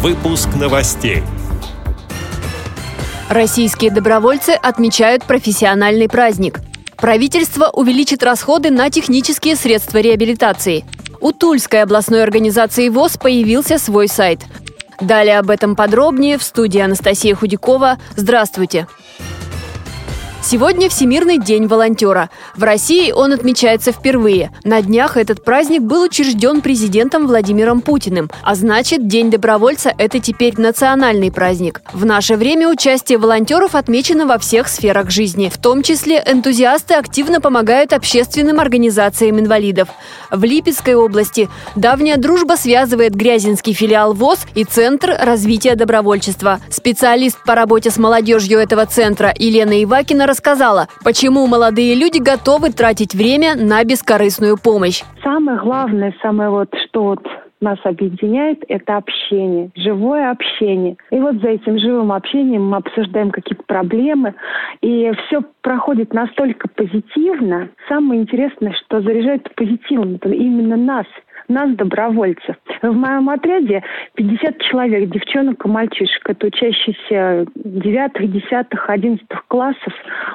Выпуск 0.00 0.50
новостей. 0.54 1.24
Российские 3.28 3.90
добровольцы 3.90 4.50
отмечают 4.50 5.24
профессиональный 5.24 6.08
праздник. 6.08 6.60
Правительство 6.96 7.68
увеличит 7.72 8.22
расходы 8.22 8.70
на 8.70 8.90
технические 8.90 9.56
средства 9.56 9.98
реабилитации. 9.98 10.84
У 11.20 11.32
Тульской 11.32 11.82
областной 11.82 12.22
организации 12.22 12.88
ВОЗ 12.90 13.16
появился 13.16 13.76
свой 13.78 14.06
сайт. 14.06 14.42
Далее 15.00 15.40
об 15.40 15.50
этом 15.50 15.74
подробнее 15.74 16.38
в 16.38 16.44
студии 16.44 16.80
Анастасия 16.80 17.34
Худякова. 17.34 17.98
Здравствуйте! 18.14 18.86
Сегодня 20.50 20.88
Всемирный 20.88 21.36
день 21.36 21.66
волонтера. 21.66 22.30
В 22.56 22.62
России 22.62 23.12
он 23.12 23.34
отмечается 23.34 23.92
впервые. 23.92 24.50
На 24.64 24.80
днях 24.80 25.18
этот 25.18 25.44
праздник 25.44 25.82
был 25.82 26.02
учрежден 26.04 26.62
президентом 26.62 27.26
Владимиром 27.26 27.82
Путиным. 27.82 28.30
А 28.42 28.54
значит, 28.54 29.06
День 29.06 29.30
добровольца– 29.30 29.92
это 29.98 30.20
теперь 30.20 30.58
национальный 30.58 31.30
праздник. 31.30 31.82
В 31.92 32.06
наше 32.06 32.36
время 32.36 32.70
участие 32.70 33.18
волонтеров 33.18 33.74
отмечено 33.74 34.24
во 34.24 34.38
всех 34.38 34.68
сферах 34.68 35.10
жизни. 35.10 35.50
В 35.50 35.58
том 35.58 35.82
числе 35.82 36.22
энтузиасты 36.24 36.94
активно 36.94 37.42
помогают 37.42 37.92
общественным 37.92 38.58
организациям 38.58 39.38
инвалидов. 39.38 39.90
В 40.30 40.42
Липецкой 40.44 40.94
области 40.94 41.50
давняя 41.76 42.16
дружба 42.16 42.54
связывает 42.54 43.14
Грязинский 43.14 43.74
филиал 43.74 44.14
ВОЗ 44.14 44.38
и 44.54 44.64
Центр 44.64 45.14
развития 45.20 45.74
добровольчества. 45.74 46.58
Специалист 46.70 47.36
по 47.44 47.54
работе 47.54 47.90
с 47.90 47.98
молодежью 47.98 48.58
этого 48.58 48.86
центра 48.86 49.34
Елена 49.36 49.84
Ивакина 49.84 50.26
рассказала, 50.26 50.37
почему 51.04 51.46
молодые 51.46 51.94
люди 51.94 52.18
готовы 52.18 52.70
тратить 52.70 53.14
время 53.14 53.54
на 53.56 53.84
бескорыстную 53.84 54.56
помощь. 54.56 55.02
Самое 55.22 55.58
главное, 55.58 56.14
самое 56.22 56.50
вот, 56.50 56.68
что 56.88 57.04
вот 57.04 57.20
нас 57.60 57.78
объединяет, 57.84 58.64
это 58.68 58.96
общение, 58.96 59.70
живое 59.74 60.30
общение. 60.30 60.96
И 61.10 61.18
вот 61.18 61.36
за 61.42 61.48
этим 61.48 61.78
живым 61.78 62.12
общением 62.12 62.66
мы 62.68 62.76
обсуждаем 62.76 63.30
какие-то 63.30 63.64
проблемы, 63.66 64.34
и 64.80 65.10
все 65.26 65.42
проходит 65.60 66.12
настолько 66.14 66.68
позитивно. 66.68 67.68
Самое 67.88 68.22
интересное, 68.22 68.74
что 68.84 69.00
заряжает 69.00 69.52
позитивом 69.56 70.16
именно 70.16 70.76
нас– 70.76 71.06
нас, 71.48 71.74
добровольцев. 71.74 72.56
В 72.82 72.92
моем 72.92 73.28
отряде 73.28 73.82
50 74.14 74.60
человек, 74.62 75.10
девчонок 75.10 75.64
и 75.64 75.68
мальчишек. 75.68 76.28
Это 76.28 76.46
учащиеся 76.46 77.46
9, 77.54 78.32
10, 78.32 78.66
11 78.86 79.26
классов 79.48 79.92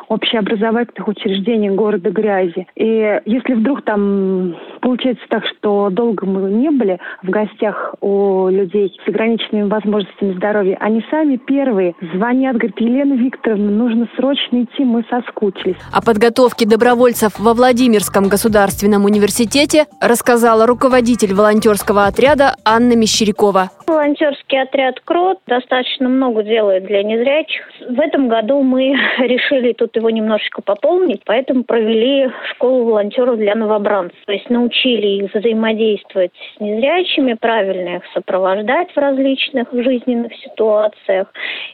общеобразовательных 0.08 1.08
учреждений 1.08 1.69
города 1.69 2.09
Грязи. 2.09 2.67
И 2.75 3.22
если 3.25 3.53
вдруг 3.53 3.83
там 3.83 4.55
получается 4.84 5.23
так, 5.30 5.44
что 5.45 5.89
долго 5.89 6.26
мы 6.26 6.52
не 6.52 6.70
были 6.70 7.00
в 7.23 7.30
гостях 7.30 7.95
у 8.02 8.50
людей 8.50 8.94
с 9.03 9.08
ограниченными 9.08 9.70
возможностями 9.70 10.34
здоровья, 10.34 10.78
они 10.81 11.03
сами 11.09 11.38
первые 11.38 11.95
звонят, 12.14 12.58
говорят, 12.58 12.80
Елена 12.80 13.14
Викторовна, 13.14 13.72
нужно 13.72 14.08
срочно 14.17 14.64
идти, 14.64 14.84
мы 14.84 15.06
соскучились. 15.09 15.78
О 15.92 16.02
подготовке 16.02 16.67
добровольцев 16.67 17.40
во 17.40 17.53
Владимирском 17.53 18.28
государственном 18.28 19.06
университете 19.06 19.86
рассказала 20.02 20.67
руководитель 20.67 21.34
волонтерского 21.34 22.06
отряда 22.06 22.56
Анна 22.66 22.95
Мещерякова. 22.95 23.70
Волонтерский 23.88 24.62
отряд 24.62 25.00
КРОТ 25.02 25.40
достаточно 25.47 26.09
много 26.09 26.44
делает 26.44 26.86
для 26.86 27.03
незрячих. 27.03 27.62
В 27.90 28.00
этом 28.00 28.28
году 28.28 28.62
мы 28.62 28.95
решили 29.20 29.72
тут 29.73 29.95
его 29.95 30.09
немножечко 30.09 30.62
пополнить, 30.62 31.22
поэтому 31.25 31.64
провели 31.64 32.30
школу 32.52 32.86
волонтеров 32.86 33.38
для 33.38 33.56
новобранцев. 33.56 34.18
То 34.25 34.34
есть 34.34 34.50
научили 34.73 35.23
их 35.23 35.33
взаимодействовать 35.33 36.31
с 36.55 36.59
незрячими, 36.59 37.33
правильно 37.33 37.97
их 37.97 38.03
сопровождать 38.13 38.91
в 38.91 38.97
различных 38.97 39.67
жизненных 39.71 40.33
ситуациях 40.35 41.27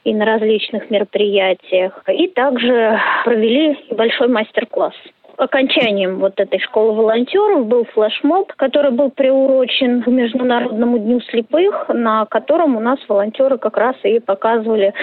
и 0.03 0.13
на 0.13 0.25
различных 0.25 0.89
мероприятиях. 0.89 2.03
И 2.07 2.27
также 2.27 2.99
провели 3.23 3.77
большой 3.91 4.27
мастер-класс 4.27 4.93
окончанием 5.37 6.19
вот 6.19 6.33
этой 6.37 6.59
школы 6.59 6.93
волонтеров 6.93 7.65
был 7.65 7.85
флешмоб, 7.85 8.51
который 8.57 8.91
был 8.91 9.09
приурочен 9.09 10.03
к 10.03 10.07
Международному 10.07 10.99
дню 10.99 11.21
слепых, 11.21 11.87
на 11.87 12.25
котором 12.25 12.75
у 12.75 12.81
нас 12.81 12.99
волонтеры 13.07 13.57
как 13.57 13.77
раз 13.77 13.95
и 14.03 14.19
показывали 14.19 14.93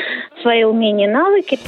свои 0.42 0.64
умения 0.64 1.08
и 1.08 1.10
навыки. 1.10 1.58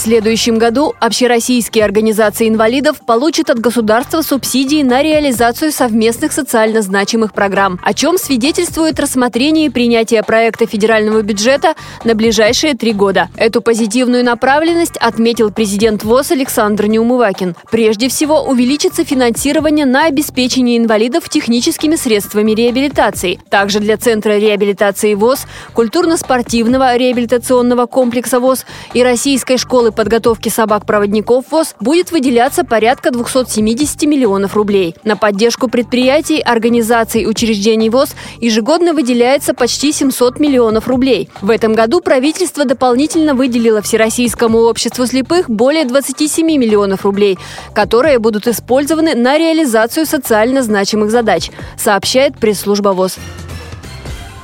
В 0.00 0.02
следующем 0.02 0.56
году 0.56 0.94
общероссийские 0.98 1.84
организации 1.84 2.48
инвалидов 2.48 3.02
получат 3.04 3.50
от 3.50 3.58
государства 3.58 4.22
субсидии 4.22 4.82
на 4.82 5.02
реализацию 5.02 5.72
совместных 5.72 6.32
социально 6.32 6.80
значимых 6.80 7.34
программ, 7.34 7.78
о 7.82 7.92
чем 7.92 8.16
свидетельствует 8.16 8.98
рассмотрение 8.98 9.66
и 9.66 9.68
принятие 9.68 10.22
проекта 10.22 10.64
федерального 10.64 11.20
бюджета 11.20 11.74
на 12.02 12.14
ближайшие 12.14 12.72
три 12.72 12.94
года. 12.94 13.28
Эту 13.36 13.60
позитивную 13.60 14.24
направленность 14.24 14.96
отметил 14.96 15.50
президент 15.50 16.02
ВОЗ 16.02 16.30
Александр 16.30 16.86
Неумывакин. 16.86 17.54
Прежде 17.70 18.08
всего, 18.08 18.40
увеличится 18.44 19.04
финансирование 19.04 19.84
на 19.84 20.06
обеспечение 20.06 20.78
инвалидов 20.78 21.28
техническими 21.28 21.96
средствами 21.96 22.52
реабилитации. 22.52 23.38
Также 23.50 23.80
для 23.80 23.98
Центра 23.98 24.38
реабилитации 24.38 25.12
ВОЗ, 25.12 25.40
культурно-спортивного 25.74 26.96
реабилитационного 26.96 27.84
комплекса 27.84 28.40
ВОЗ 28.40 28.64
и 28.94 29.02
Российской 29.02 29.58
школы 29.58 29.89
школы 29.90 29.92
подготовки 29.92 30.48
собак-проводников 30.48 31.44
ВОЗ 31.50 31.74
будет 31.80 32.12
выделяться 32.12 32.64
порядка 32.64 33.10
270 33.10 34.02
миллионов 34.02 34.54
рублей. 34.54 34.94
На 35.04 35.16
поддержку 35.16 35.68
предприятий, 35.68 36.40
организаций, 36.40 37.26
учреждений 37.26 37.90
ВОЗ 37.90 38.10
ежегодно 38.40 38.92
выделяется 38.92 39.54
почти 39.54 39.92
700 39.92 40.40
миллионов 40.40 40.88
рублей. 40.88 41.28
В 41.42 41.50
этом 41.50 41.74
году 41.74 42.00
правительство 42.00 42.64
дополнительно 42.64 43.34
выделило 43.34 43.82
Всероссийскому 43.82 44.58
обществу 44.58 45.06
слепых 45.06 45.50
более 45.50 45.84
27 45.84 46.46
миллионов 46.46 47.04
рублей, 47.04 47.38
которые 47.74 48.18
будут 48.18 48.46
использованы 48.46 49.14
на 49.14 49.38
реализацию 49.38 50.06
социально 50.06 50.62
значимых 50.62 51.10
задач, 51.10 51.50
сообщает 51.76 52.38
пресс-служба 52.38 52.90
ВОЗ. 52.90 53.18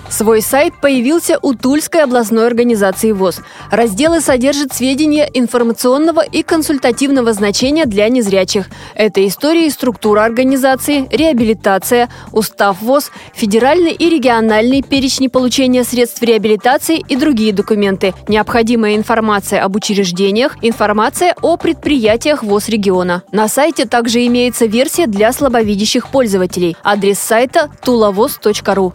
Свой 0.08 0.40
сайт 0.40 0.74
появился 0.80 1.38
у 1.42 1.54
Тульской 1.54 2.02
областной 2.02 2.46
организации 2.46 3.12
ВОЗ. 3.12 3.40
Разделы 3.70 4.20
содержат 4.20 4.72
сведения 4.72 5.28
информационного 5.34 6.24
и 6.24 6.42
консультативного 6.42 7.32
значения 7.32 7.86
для 7.86 8.08
незрячих. 8.08 8.66
Это 8.94 9.26
история 9.26 9.66
и 9.66 9.70
структура 9.70 10.24
организации, 10.24 11.06
реабилитация, 11.10 12.08
устав 12.32 12.80
ВОЗ, 12.82 13.10
федеральный 13.34 13.92
и 13.92 14.08
региональный 14.08 14.82
перечни 14.82 15.26
получения 15.26 15.84
средств 15.84 16.22
реабилитации 16.22 17.04
и 17.08 17.16
другие 17.16 17.52
документы, 17.52 18.14
необходимая 18.28 18.96
информация 18.96 19.62
об 19.62 19.76
учреждениях, 19.76 20.56
информация 20.62 21.34
о 21.42 21.56
предприятиях 21.56 22.42
ВОЗ 22.42 22.68
региона. 22.68 23.22
На 23.32 23.48
сайте 23.48 23.86
также 23.86 24.24
имеется 24.26 24.66
версия 24.66 25.06
для 25.06 25.32
слабовидящих 25.32 26.08
пользователей. 26.08 26.76
Адрес 26.84 27.18
сайта 27.18 27.70
tulavoz.ru. 27.84 28.94